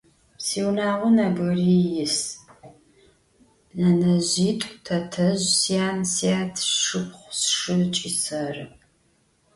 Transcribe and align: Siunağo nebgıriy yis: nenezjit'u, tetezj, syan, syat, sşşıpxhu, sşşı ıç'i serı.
Siunağo 0.45 1.07
nebgıriy 1.15 1.85
yis: 1.95 2.17
nenezjit'u, 3.77 4.69
tetezj, 4.85 5.45
syan, 5.61 5.99
syat, 6.13 6.53
sşşıpxhu, 6.69 7.27
sşşı 7.39 7.73
ıç'i 7.83 8.09
serı. 8.23 8.65